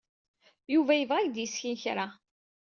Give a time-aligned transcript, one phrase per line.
[0.73, 2.07] Yuba yebɣa ad ak-d-yessken kra.